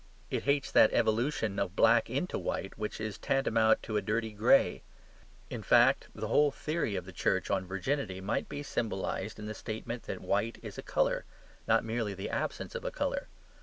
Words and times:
It 0.31 0.45
hates 0.45 0.71
that 0.71 0.91
evolution 0.93 1.59
of 1.59 1.75
black 1.75 2.09
into 2.09 2.39
white 2.39 2.75
which 2.75 2.99
is 2.99 3.19
tantamount 3.19 3.83
to 3.83 3.97
a 3.97 4.01
dirty 4.01 4.31
gray. 4.31 4.81
In 5.51 5.61
fact, 5.61 6.07
the 6.15 6.27
whole 6.27 6.49
theory 6.49 6.95
of 6.95 7.05
the 7.05 7.11
Church 7.13 7.51
on 7.51 7.67
virginity 7.67 8.19
might 8.19 8.49
be 8.49 8.63
symbolized 8.63 9.37
in 9.37 9.45
the 9.45 9.53
statement 9.53 10.01
that 10.05 10.19
white 10.19 10.57
is 10.63 10.79
a 10.79 10.81
colour: 10.81 11.23
not 11.67 11.85
merely 11.85 12.15
the 12.15 12.31
absence 12.31 12.73
of 12.73 12.83
a 12.83 12.89
colour. 12.89 13.27